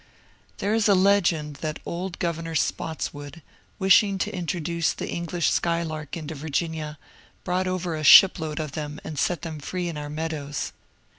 There 0.57 0.73
is 0.73 0.87
a 0.89 0.95
legend 0.95 1.57
that 1.57 1.77
old 1.85 2.17
Grovemor 2.17 2.55
Spottswood, 2.55 3.43
wishing 3.77 4.17
to 4.17 4.35
introduce 4.35 4.93
the 4.93 5.07
English 5.07 5.51
skylark 5.51 6.17
into 6.17 6.33
Virginia, 6.33 6.97
brought 7.43 7.67
over 7.67 7.95
a 7.95 8.03
shipload 8.03 8.59
of 8.59 8.71
them 8.71 8.99
and 9.03 9.19
set 9.19 9.43
them 9.43 9.59
free 9.59 9.89
in 9.89 9.97
our 9.99 10.09
meadows. 10.09 10.73